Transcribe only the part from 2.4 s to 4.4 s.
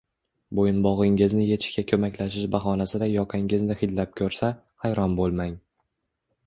bahonasida yoqangizni hidlab